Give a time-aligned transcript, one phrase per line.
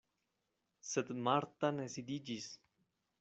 [0.91, 2.49] Sed Marta ne sidiĝis.